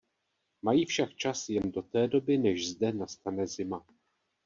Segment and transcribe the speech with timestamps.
[0.61, 3.85] Mají však čas jen do té doby než zde nastane zima.